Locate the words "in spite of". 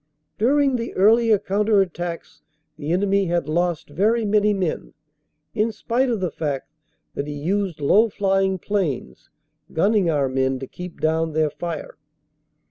5.53-6.19